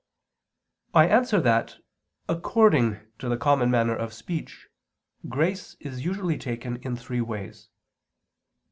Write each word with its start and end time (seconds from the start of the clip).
I 0.95 1.05
answer 1.07 1.39
that, 1.41 1.77
According 2.27 3.01
to 3.19 3.29
the 3.29 3.37
common 3.37 3.69
manner 3.69 3.95
of 3.95 4.13
speech, 4.13 4.67
grace 5.29 5.75
is 5.79 6.03
usually 6.03 6.39
taken 6.39 6.77
in 6.77 6.95
three 6.95 7.21
ways. 7.21 7.69